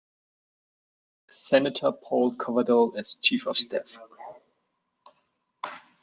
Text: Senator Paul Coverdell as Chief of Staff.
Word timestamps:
Senator 1.29 1.91
Paul 1.91 2.33
Coverdell 2.35 2.97
as 2.97 3.19
Chief 3.21 3.45
of 3.45 3.59
Staff. 3.59 3.99